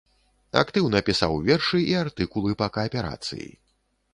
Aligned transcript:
Актыўна 0.61 1.01
пісаў 1.09 1.35
вершы 1.49 1.81
і 1.91 1.95
артыкулы 2.01 2.57
па 2.63 2.71
кааперацыі. 2.79 3.47